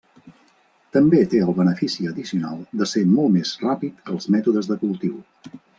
També 0.97 1.19
té 1.33 1.41
el 1.49 1.53
benefici 1.59 2.07
addicional 2.13 2.65
de 2.81 2.89
ser 2.95 3.07
molt 3.13 3.35
més 3.39 3.55
ràpid 3.69 4.01
que 4.03 4.17
els 4.19 4.31
mètodes 4.39 4.73
de 4.73 4.85
cultiu. 4.85 5.25